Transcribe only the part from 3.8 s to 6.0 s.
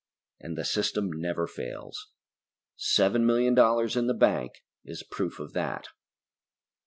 in the bank is proof of that.